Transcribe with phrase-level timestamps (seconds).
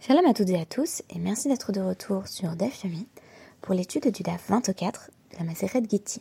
[0.00, 3.08] Shalom à toutes et à tous, et merci d'être de retour sur DAF Yomi
[3.60, 6.20] pour l'étude du DAF 24 de la Maseret Gittin.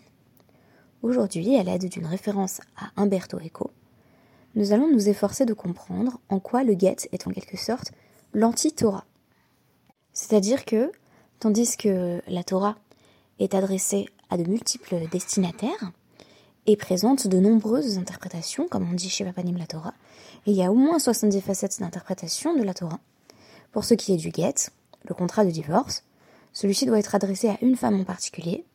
[1.04, 3.70] Aujourd'hui, à l'aide d'une référence à Umberto Eco,
[4.56, 7.92] nous allons nous efforcer de comprendre en quoi le Get est en quelque sorte
[8.34, 9.06] l'anti-Torah.
[10.12, 10.92] C'est-à-dire que,
[11.40, 12.78] tandis que la Torah
[13.38, 15.92] est adressée à de multiples destinataires
[16.66, 19.94] et présente de nombreuses interprétations, comme on dit chez Papanim la Torah,
[20.48, 23.00] il y a au moins 70 facettes d'interprétation de la Torah.
[23.78, 24.72] Pour ce qui est du get,
[25.04, 26.04] le contrat de divorce,
[26.52, 28.66] celui-ci doit être adressé à une femme en particulier,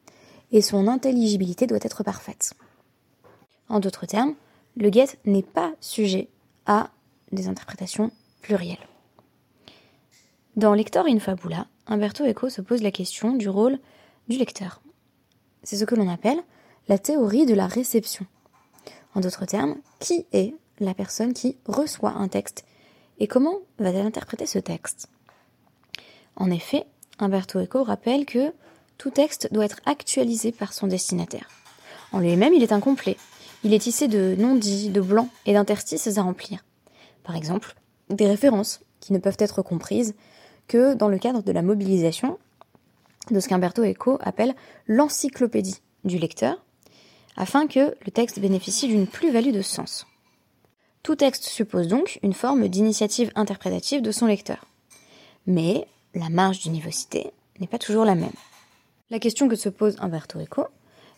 [0.53, 2.55] et son intelligibilité doit être parfaite.
[3.69, 4.37] En d'autres termes,
[4.77, 6.29] le get n'est pas sujet
[6.67, 6.91] à
[7.33, 8.13] des interprétations
[8.43, 8.87] plurielles.
[10.55, 13.81] Dans Lector in Fabula, Umberto Eco se pose la question du rôle
[14.29, 14.83] du lecteur.
[15.65, 16.39] C'est ce que l'on appelle
[16.87, 18.25] la théorie de la réception.
[19.17, 22.65] En d'autres termes, qui est la personne qui reçoit un texte
[23.23, 25.09] et comment va-t-elle interpréter ce texte?
[26.35, 26.87] En effet,
[27.21, 28.53] Umberto Eco rappelle que
[28.99, 31.49] tout texte doit être actualisé par son destinataire.
[32.11, 33.17] En lui-même, il est incomplet.
[33.63, 36.65] Il est tissé de non-dits, de blancs et d'interstices à remplir.
[37.23, 37.77] Par exemple,
[38.11, 40.17] des références qui ne peuvent être comprises
[40.67, 42.41] que dans le cadre de la mobilisation
[43.31, 44.57] de ce qu'Umberto Eco appelle
[44.89, 46.61] l'encyclopédie du lecteur,
[47.37, 50.07] afin que le texte bénéficie d'une plus-value de sens.
[51.03, 54.67] Tout texte suppose donc une forme d'initiative interprétative de son lecteur.
[55.47, 58.31] Mais la marge d'univocité n'est pas toujours la même.
[59.11, 60.67] La question que se pose Umberto Eco,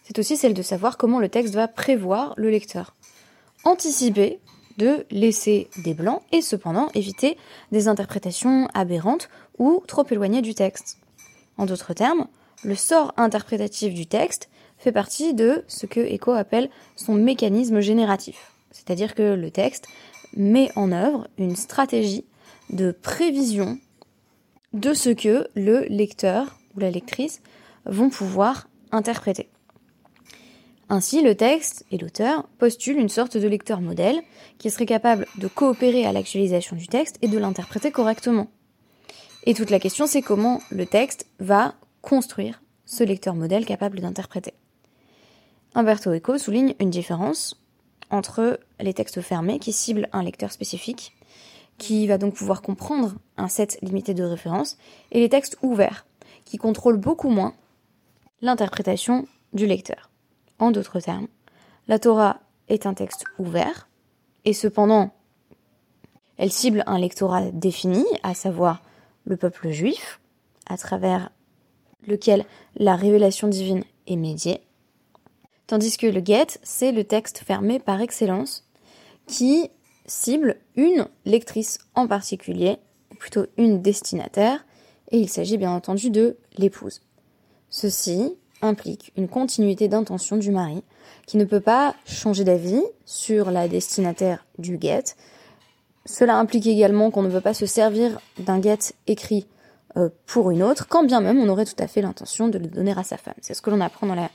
[0.03, 2.95] c'est aussi celle de savoir comment le texte va prévoir le lecteur.
[3.65, 4.41] Anticiper
[4.79, 7.37] de laisser des blancs et cependant éviter
[7.71, 10.97] des interprétations aberrantes ou trop éloignées du texte.
[11.59, 12.27] En d'autres termes,
[12.65, 18.54] le sort interprétatif du texte fait partie de ce que Eco appelle son mécanisme génératif.
[18.75, 19.87] C'est-à-dire que le texte
[20.37, 22.25] met en œuvre une stratégie
[22.71, 23.79] de prévision
[24.73, 27.41] de ce que le lecteur ou la lectrice
[27.87, 29.49] vont pouvoir interpréter.
[30.89, 34.21] Ainsi, le texte et l'auteur postulent une sorte de lecteur modèle
[34.59, 38.49] qui serait capable de coopérer à l'actualisation du texte et de l'interpréter correctement.
[39.45, 44.53] Et toute la question, c'est comment le texte va construire ce lecteur modèle capable d'interpréter.
[45.75, 47.64] Umberto Eco souligne une différence
[48.15, 51.17] entre les textes fermés qui ciblent un lecteur spécifique,
[51.79, 54.79] qui va donc pouvoir comprendre un set limité de références,
[55.11, 56.07] et les textes ouverts,
[56.45, 57.55] qui contrôlent beaucoup moins
[58.41, 60.11] l'interprétation du lecteur.
[60.59, 61.27] En d'autres termes,
[61.89, 62.39] la Torah
[62.69, 63.89] est un texte ouvert,
[64.45, 65.13] et cependant,
[66.37, 68.83] elle cible un lectorat défini, à savoir
[69.25, 70.21] le peuple juif,
[70.67, 71.31] à travers
[72.07, 72.45] lequel
[72.77, 74.61] la révélation divine est médiée,
[75.67, 78.65] Tandis que le get, c'est le texte fermé par excellence
[79.27, 79.71] qui
[80.07, 82.77] cible une lectrice en particulier,
[83.11, 84.65] ou plutôt une destinataire,
[85.11, 87.01] et il s'agit bien entendu de l'épouse.
[87.71, 90.83] Ceci implique une continuité d'intention du mari,
[91.27, 95.05] qui ne peut pas changer d'avis sur la destinataire du get.
[96.05, 99.47] Cela implique également qu'on ne veut pas se servir d'un get écrit
[99.97, 102.67] euh, pour une autre, quand bien même on aurait tout à fait l'intention de le
[102.67, 103.35] donner à sa femme.
[103.41, 104.31] C'est ce que l'on apprend dans la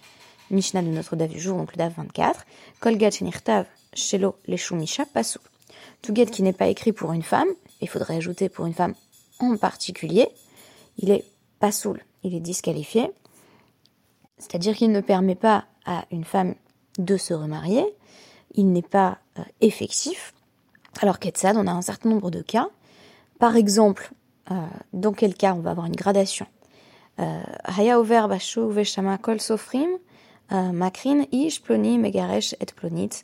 [0.52, 2.46] Mishnah de notre DAF du jour, donc le DAF 24.
[2.80, 5.40] Kolgat shenirtav shelo leshumisha pasu.
[6.02, 7.48] Tout get qui n'est pas écrit pour une femme,
[7.82, 8.96] il faudrait ajouter pour une femme
[9.40, 10.30] en particulier,
[10.98, 11.26] il est
[11.60, 13.12] pasoul, il est disqualifié.
[14.38, 16.56] C'est-à-dire qu'il ne permet pas à une femme
[16.98, 17.86] de se remarier,
[18.54, 20.34] il n'est pas euh, effectif.
[21.02, 22.70] Alors qu'Etsad, on a un certain nombre de cas.
[23.40, 24.12] Par exemple,
[24.52, 24.56] euh,
[24.94, 26.48] dans quel cas on va avoir une gradation?
[27.20, 28.28] Euh, Haya over
[29.22, 29.90] kol sofrim
[30.52, 33.24] Makrin ish ploni megaresh et plonit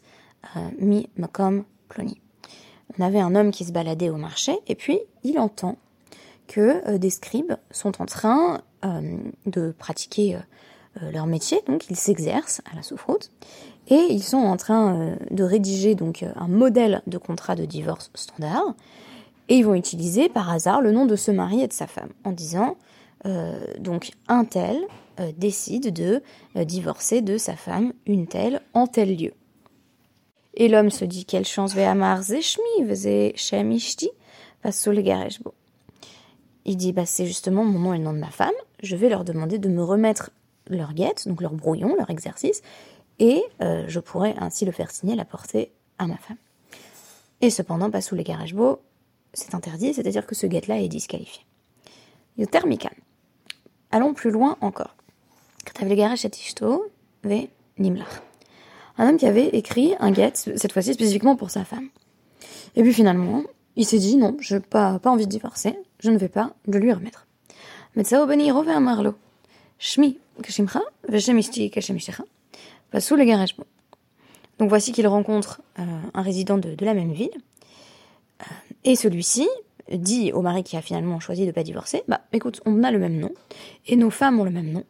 [0.56, 2.20] euh, mi makom ploni.
[2.98, 5.78] On avait un homme qui se baladait au marché et puis il entend
[6.48, 8.62] que euh, des scribes sont en train
[9.48, 10.38] de pratiquer
[11.02, 13.32] leur métier, donc ils s'exercent à la souffroute
[13.88, 18.76] et ils sont en train de rédiger donc un modèle de contrat de divorce standard
[19.50, 22.12] et ils vont utiliser par hasard le nom de ce mari et de sa femme
[22.26, 22.78] en disant
[23.80, 24.78] donc un tel
[25.20, 26.22] euh, décide de
[26.56, 29.34] euh, divorcer de sa femme, une telle, en tel lieu.
[30.56, 34.10] Et l'homme se dit quelle chance amar shemishti
[34.64, 35.54] gareshbo.
[36.66, 38.54] Il dit bah c'est justement mon nom et le nom de ma femme.
[38.82, 40.32] Je vais leur demander de me remettre
[40.68, 42.62] leur guette, donc leur brouillon, leur exercice,
[43.20, 46.38] et euh, je pourrais ainsi le faire signer, la porter à ma femme.
[47.42, 48.80] Et cependant, pas sous les garejbo,
[49.34, 51.44] c'est interdit, c'est-à-dire que ce guette-là est disqualifié.
[52.38, 52.90] Yotermikan.
[53.92, 54.96] Allons plus loin encore.
[58.98, 61.90] Un homme qui avait écrit un get, cette fois-ci spécifiquement pour sa femme.
[62.76, 63.44] Et puis finalement,
[63.76, 66.54] il s'est dit non, je n'ai pas, pas envie de divorcer, je ne vais pas
[66.68, 67.28] le lui remettre.
[67.96, 69.16] Metzao ben Yiro Marlo.
[69.80, 71.98] Shmi kashimcha, veshem ishti kashem
[72.92, 73.26] Passou le
[74.60, 75.84] Donc voici qu'il rencontre euh,
[76.14, 77.30] un résident de, de, la même ville.
[78.42, 78.46] Euh,
[78.84, 79.48] et celui-ci
[79.92, 82.92] dit au mari qui a finalement choisi de ne pas divorcer, bah écoute, on a
[82.92, 83.32] le même nom,
[83.88, 84.84] et nos femmes ont le même nom.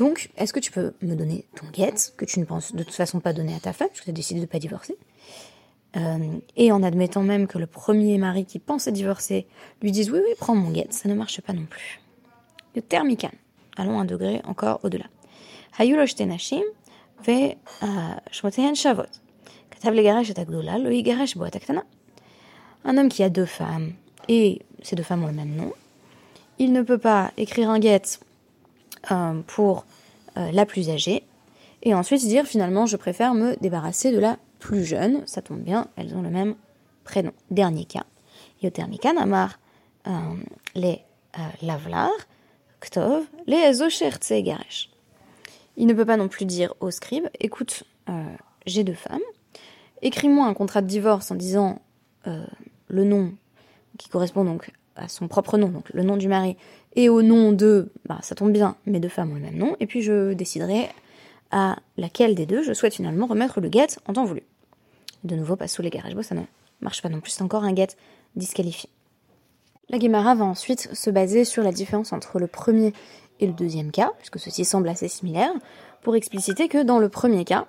[0.00, 2.94] Donc, est-ce que tu peux me donner ton guet, que tu ne penses de toute
[2.94, 4.96] façon pas donner à ta femme, puisque tu as décidé de ne pas divorcer
[5.96, 9.46] euh, Et en admettant même que le premier mari qui pensait divorcer
[9.82, 12.00] lui dise oui, oui, prends mon guet, ça ne marche pas non plus.
[12.74, 13.28] Le thermican,
[13.76, 15.04] allons un degré encore au-delà.
[15.78, 17.56] Ve
[18.32, 19.02] shmoteyan shavot.
[19.68, 19.94] Katav
[22.84, 23.92] Un homme qui a deux femmes,
[24.28, 25.74] et ces deux femmes ont le même nom,
[26.58, 28.00] il ne peut pas écrire un guet
[29.10, 29.86] euh, pour
[30.36, 31.24] euh, la plus âgée,
[31.82, 35.88] et ensuite dire finalement je préfère me débarrasser de la plus jeune, ça tombe bien,
[35.96, 36.54] elles ont le même
[37.04, 37.32] prénom.
[37.50, 38.04] Dernier cas,
[38.62, 40.10] euh,
[40.74, 41.02] les
[41.62, 42.10] Lavlar,
[42.80, 43.72] Ktov, les.
[45.76, 47.84] Il ne peut pas non plus dire au scribe, écoute,
[48.66, 49.20] j'ai deux femmes,
[50.02, 51.80] écris-moi un contrat de divorce en disant
[52.26, 53.32] le nom
[53.96, 56.56] qui correspond donc à son propre nom, donc le nom du mari,
[56.96, 59.76] et au nom de, bah ça tombe bien, mes deux femmes ont le même nom,
[59.80, 60.88] et puis je déciderai
[61.50, 64.42] à laquelle des deux je souhaite finalement remettre le guet en temps voulu.
[65.24, 66.42] De nouveau, pas sous les garages, ça ne
[66.80, 67.88] marche pas non plus, c'est encore un guet
[68.36, 68.88] disqualifié.
[69.88, 72.92] La Guémara va ensuite se baser sur la différence entre le premier
[73.40, 75.50] et le deuxième cas, puisque ceci semble assez similaire,
[76.02, 77.66] pour expliciter que dans le premier cas,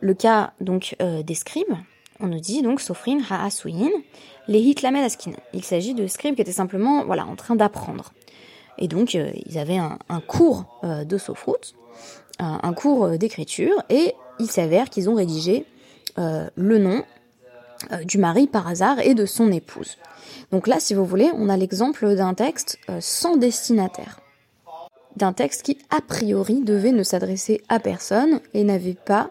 [0.00, 1.74] le cas donc euh, des scribes,
[2.20, 3.90] on nous dit donc Sofrin Ha'asuyin,
[4.48, 5.32] les Hitlamed Askin.
[5.54, 8.12] Il s'agit de scribes qui étaient simplement voilà, en train d'apprendre.
[8.78, 11.74] Et donc, euh, ils avaient un, cours euh, de sofroute,
[12.38, 15.64] un, cours euh, d'écriture, et il s'avère qu'ils ont rédigé
[16.16, 17.02] le nom
[18.04, 19.96] du mari par hasard et de son épouse.
[20.52, 24.20] Donc là, si vous voulez, on a l'exemple d'un texte sans destinataire.
[25.16, 29.30] D'un texte qui, a priori, devait ne s'adresser à personne et n'avait pas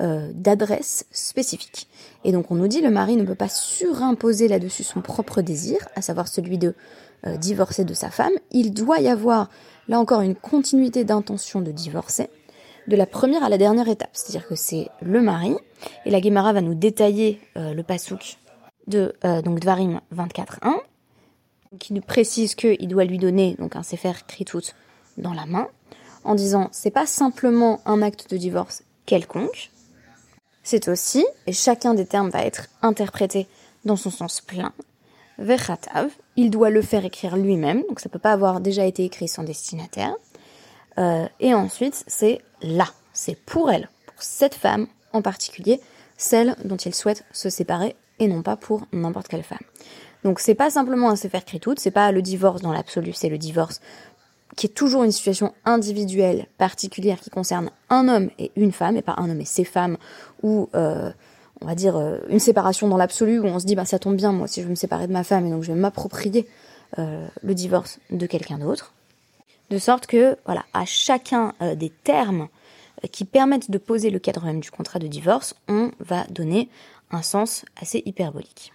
[0.00, 1.88] euh, d'adresse spécifique.
[2.24, 5.78] Et donc on nous dit le mari ne peut pas surimposer là-dessus son propre désir,
[5.94, 6.74] à savoir celui de
[7.26, 8.32] euh, divorcer de sa femme.
[8.50, 9.50] Il doit y avoir
[9.86, 12.28] là encore une continuité d'intention de divorcer,
[12.88, 14.10] de la première à la dernière étape.
[14.14, 15.54] C'est-à-dire que c'est le mari,
[16.04, 18.38] et la Gemara va nous détailler euh, le pasouk
[18.88, 19.14] de
[19.44, 20.74] donc Dvarim 24.1,
[21.78, 24.60] qui nous précise qu'il doit lui donner donc un sefer kritout
[25.18, 25.68] dans la main,
[26.24, 29.70] en disant c'est pas simplement un acte de divorce quelconque,
[30.64, 33.46] c'est aussi, et chacun des termes va être interprété
[33.84, 34.72] dans son sens plein,
[35.38, 39.28] Vechatav, il doit le faire écrire lui-même, donc ça peut pas avoir déjà été écrit
[39.28, 40.14] sans destinataire.
[40.98, 45.80] Euh, et ensuite, c'est là, c'est pour elle, pour cette femme en particulier,
[46.16, 49.58] celle dont il souhaite se séparer, et non pas pour n'importe quelle femme.
[50.22, 53.38] Donc c'est pas simplement un sefer tout, c'est pas le divorce dans l'absolu, c'est le
[53.38, 53.80] divorce
[54.56, 59.02] qui est toujours une situation individuelle particulière qui concerne un homme et une femme, et
[59.02, 59.96] pas un homme et ses femmes,
[60.42, 61.10] ou euh,
[61.60, 64.16] on va dire euh, une séparation dans l'absolu où on se dit bah ça tombe
[64.16, 66.46] bien, moi si je veux me séparer de ma femme et donc je vais m'approprier
[66.98, 68.92] euh, le divorce de quelqu'un d'autre,
[69.70, 72.48] de sorte que voilà à chacun des termes
[73.10, 76.68] qui permettent de poser le cadre même du contrat de divorce, on va donner
[77.10, 78.72] un sens assez hyperbolique.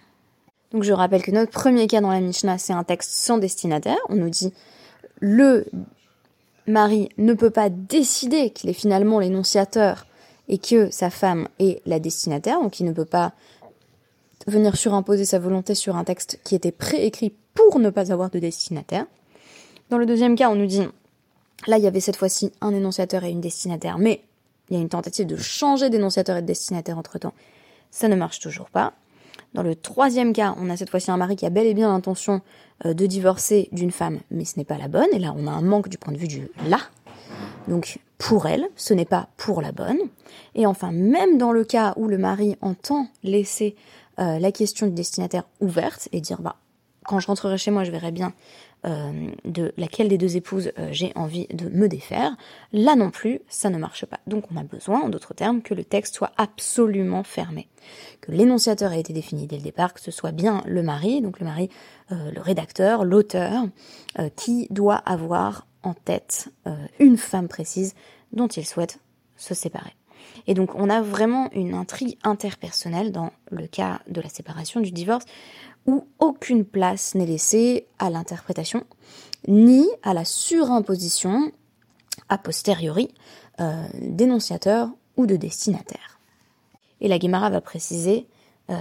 [0.72, 3.98] Donc je rappelle que notre premier cas dans la Mishnah, c'est un texte sans destinataire.
[4.08, 4.52] On nous dit
[5.20, 5.66] le
[6.66, 10.06] mari ne peut pas décider qu'il est finalement l'énonciateur
[10.48, 13.32] et que sa femme est la destinataire, donc il ne peut pas
[14.46, 18.38] venir surimposer sa volonté sur un texte qui était préécrit pour ne pas avoir de
[18.38, 19.06] destinataire.
[19.90, 20.82] Dans le deuxième cas, on nous dit,
[21.66, 24.22] là il y avait cette fois-ci un énonciateur et une destinataire, mais
[24.70, 27.34] il y a une tentative de changer d'énonciateur et de destinataire entre-temps.
[27.90, 28.92] Ça ne marche toujours pas.
[29.54, 31.88] Dans le troisième cas, on a cette fois-ci un mari qui a bel et bien
[31.88, 32.40] l'intention
[32.86, 35.08] euh, de divorcer d'une femme, mais ce n'est pas la bonne.
[35.12, 36.78] Et là, on a un manque du point de vue du là.
[37.68, 39.98] Donc, pour elle, ce n'est pas pour la bonne.
[40.54, 43.74] Et enfin, même dans le cas où le mari entend laisser
[44.18, 46.56] euh, la question du destinataire ouverte et dire, bah,
[47.04, 48.32] quand je rentrerai chez moi, je verrai bien
[48.86, 52.34] euh, de laquelle des deux épouses euh, j'ai envie de me défaire.
[52.72, 54.20] Là non plus, ça ne marche pas.
[54.26, 57.68] Donc on a besoin, en d'autres termes, que le texte soit absolument fermé.
[58.22, 61.40] Que l'énonciateur ait été défini dès le départ, que ce soit bien le mari, donc
[61.40, 61.68] le mari,
[62.10, 63.64] euh, le rédacteur, l'auteur,
[64.36, 66.48] qui doit avoir en tête
[66.98, 67.94] une femme précise
[68.32, 68.98] dont il souhaite
[69.36, 69.94] se séparer.
[70.46, 74.90] Et donc on a vraiment une intrigue interpersonnelle dans le cas de la séparation, du
[74.90, 75.24] divorce,
[76.18, 78.84] aucune place n'est laissée à l'interprétation,
[79.48, 81.52] ni à la surimposition
[82.28, 83.12] a posteriori
[83.60, 86.20] euh, d'énonciateurs ou de destinataires.
[87.00, 88.26] Et la Guémara va préciser
[88.70, 88.74] euh,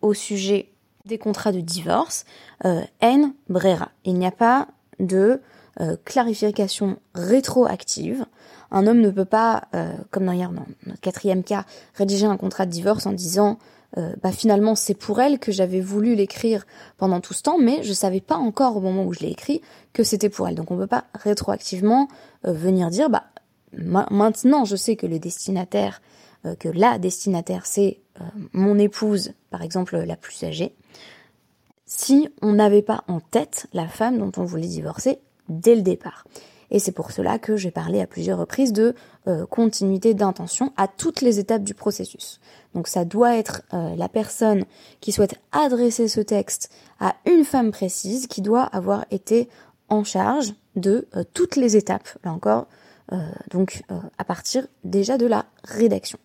[0.00, 0.70] au sujet
[1.04, 2.24] des contrats de divorce,
[2.64, 3.90] euh, en brera.
[4.04, 4.68] Il n'y a pas
[5.00, 5.40] de
[5.80, 8.24] euh, clarification rétroactive.
[8.70, 9.62] Un homme ne peut pas,
[10.10, 13.58] comme dans hier, dans notre quatrième cas, rédiger un contrat de divorce en disant
[13.96, 16.66] euh, bah finalement c'est pour elle que j'avais voulu l'écrire
[16.96, 19.62] pendant tout ce temps, mais je savais pas encore au moment où je l'ai écrit
[19.92, 20.54] que c'était pour elle.
[20.54, 22.08] Donc on peut pas rétroactivement
[22.44, 23.24] venir dire bah
[23.72, 26.02] maintenant je sais que le destinataire,
[26.58, 28.00] que la destinataire c'est
[28.52, 30.74] mon épouse, par exemple la plus âgée
[31.88, 35.18] si on n'avait pas en tête la femme dont on voulait divorcer
[35.48, 36.24] dès le départ.
[36.70, 38.94] Et c'est pour cela que j'ai parlé à plusieurs reprises de
[39.26, 42.40] euh, continuité d'intention à toutes les étapes du processus.
[42.74, 44.64] Donc ça doit être euh, la personne
[45.00, 46.70] qui souhaite adresser ce texte
[47.00, 49.48] à une femme précise qui doit avoir été
[49.88, 52.66] en charge de euh, toutes les étapes, là encore,
[53.50, 53.84] donc
[54.18, 56.18] à partir déjà de la rédaction.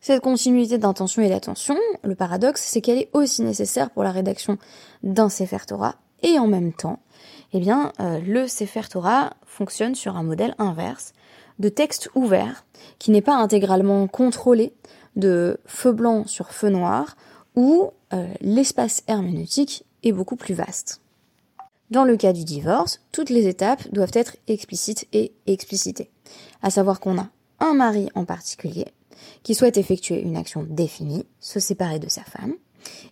[0.00, 4.56] Cette continuité d'intention et d'attention, le paradoxe, c'est qu'elle est aussi nécessaire pour la rédaction
[5.02, 7.00] d'un Sefer Torah, et en même temps,
[7.52, 11.12] eh bien, euh, le Sefer Torah fonctionne sur un modèle inverse,
[11.58, 12.64] de texte ouvert,
[12.98, 14.72] qui n'est pas intégralement contrôlé,
[15.16, 17.16] de feu blanc sur feu noir,
[17.56, 21.02] où euh, l'espace herméneutique est beaucoup plus vaste.
[21.90, 26.10] Dans le cas du divorce, toutes les étapes doivent être explicites et explicitées.
[26.62, 27.28] À savoir qu'on a
[27.58, 28.86] un mari en particulier,
[29.42, 32.54] qui souhaite effectuer une action définie, se séparer de sa femme,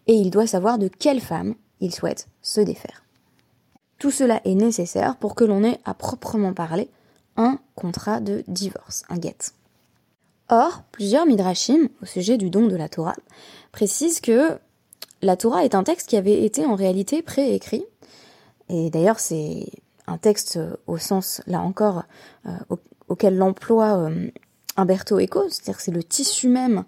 [0.06, 3.07] et il doit savoir de quelle femme il souhaite se défaire.
[3.98, 6.88] Tout cela est nécessaire pour que l'on ait à proprement parler
[7.36, 9.36] un contrat de divorce, un get.
[10.48, 13.16] Or, plusieurs midrashim, au sujet du don de la Torah,
[13.72, 14.58] précisent que
[15.20, 17.84] la Torah est un texte qui avait été en réalité préécrit,
[18.68, 19.66] et d'ailleurs c'est
[20.06, 22.04] un texte au sens, là encore,
[22.46, 22.76] euh,
[23.08, 24.30] auquel l'emploi euh,
[24.76, 26.84] Umberto Eco, c'est-à-dire c'est le tissu même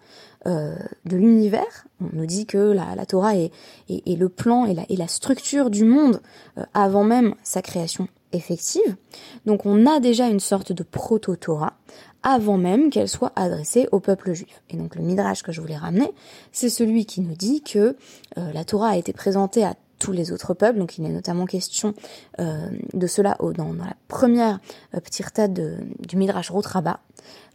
[0.46, 1.86] euh, de l'univers.
[2.00, 3.50] On nous dit que la, Torah est,
[3.88, 6.22] le plan et la, structure du monde
[6.56, 8.96] euh, avant même sa création effective.
[9.44, 11.74] Donc on a déjà une sorte de proto-Torah
[12.22, 14.62] avant même qu'elle soit adressée au peuple juif.
[14.70, 16.10] Et donc le midrash que je voulais ramener,
[16.52, 17.96] c'est celui qui nous dit que
[18.38, 20.80] euh, la Torah a été présentée à tous les autres peuples.
[20.80, 21.94] Donc il est notamment question
[22.40, 24.58] euh, de cela dans, la première
[24.94, 26.66] euh, du Midrash Ruth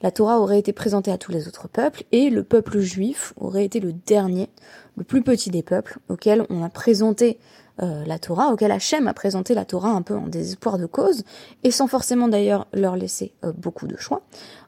[0.02, 3.66] La Torah aurait été présentée à tous les autres peuples et le peuple juif aurait
[3.66, 4.50] été le dernier,
[4.96, 7.38] le plus petit des peuples auquel on a présenté
[7.82, 11.24] euh, la Torah, auquel Hachem a présenté la Torah un peu en désespoir de cause,
[11.63, 14.22] et sans forcément d'ailleurs leur laisser euh, beaucoup de choix,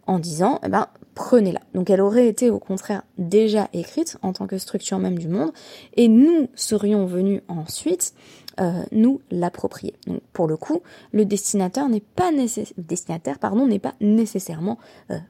[0.07, 1.61] en disant, eh ben, prenez-la.
[1.73, 5.51] Donc elle aurait été au contraire déjà écrite en tant que structure même du monde,
[5.95, 8.13] et nous serions venus ensuite
[8.59, 9.95] euh, nous l'approprier.
[10.05, 12.31] Donc pour le coup, le destinataire n'est pas
[12.77, 14.77] destinataire pardon n'est pas nécessairement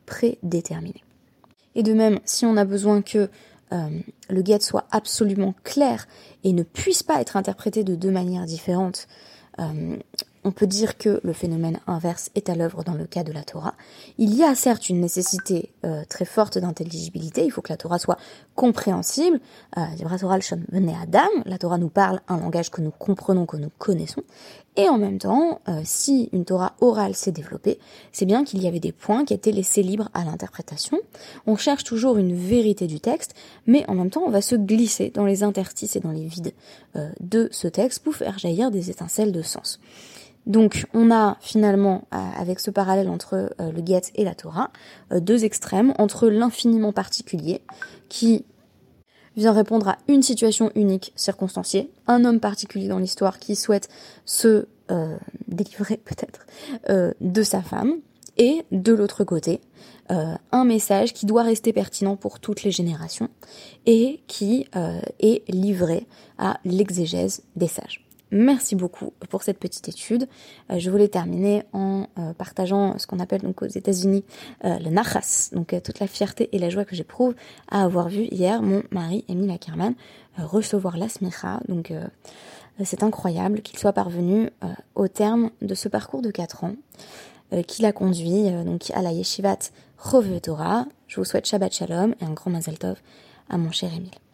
[0.05, 1.03] prédéterminé.
[1.75, 3.29] Et de même, si on a besoin que
[3.73, 3.89] euh,
[4.29, 6.07] le get soit absolument clair
[6.43, 9.07] et ne puisse pas être interprété de deux manières différentes,
[9.59, 9.97] euh,
[10.47, 13.43] on peut dire que le phénomène inverse est à l'œuvre dans le cas de la
[13.43, 13.73] Torah.
[14.17, 17.99] Il y a certes une nécessité euh, très forte d'intelligibilité, il faut que la Torah
[17.99, 18.17] soit
[18.55, 19.41] compréhensible.
[19.77, 19.81] Euh,
[21.01, 24.23] Adam, la Torah nous parle un langage que nous comprenons, que nous connaissons.
[24.77, 27.77] Et en même temps, euh, si une Torah orale s'est développée,
[28.13, 30.97] c'est bien qu'il y avait des points qui étaient laissés libres à l'interprétation.
[31.45, 33.33] On cherche toujours une vérité du texte,
[33.65, 36.53] mais en même temps, on va se glisser dans les interstices et dans les vides
[37.19, 39.79] de ce texte pour faire jaillir des étincelles de sens.
[40.47, 44.71] Donc on a finalement, euh, avec ce parallèle entre euh, le Get et la Torah,
[45.11, 47.61] euh, deux extrêmes, entre l'infiniment particulier,
[48.07, 48.45] qui
[49.35, 53.87] vient répondre à une situation unique, circonstanciée, un homme particulier dans l'histoire qui souhaite
[54.25, 54.65] se
[55.49, 56.47] délivrer peut-être
[57.19, 57.97] de sa femme,
[58.37, 59.59] et de l'autre côté,
[60.09, 63.29] un message qui doit rester pertinent pour toutes les générations
[63.85, 64.65] et qui
[65.19, 68.06] est livré à l'exégèse des sages.
[68.31, 70.27] Merci beaucoup pour cette petite étude.
[70.69, 74.25] Euh, je voulais terminer en euh, partageant ce qu'on appelle donc aux États-Unis
[74.65, 77.35] euh, le nachas, donc toute la fierté et la joie que j'éprouve
[77.69, 79.93] à avoir vu hier mon mari Emile Ackerman
[80.37, 81.61] recevoir la smicha.
[81.67, 81.91] Donc
[82.83, 84.51] c'est incroyable qu'il soit parvenu
[84.93, 86.75] au terme de ce parcours de 4 ans
[87.65, 89.57] qu'il a conduit donc à la yeshivat
[90.43, 90.85] Torah.
[91.07, 92.97] Je vous souhaite Shabbat Shalom et un grand Mazel Tov
[93.49, 94.26] à mon cher Emile.